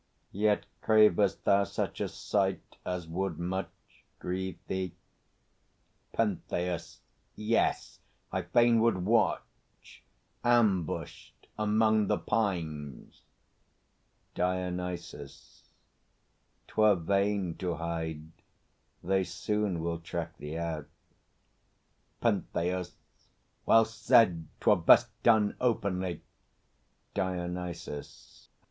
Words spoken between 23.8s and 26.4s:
said! 'Twere best done openly.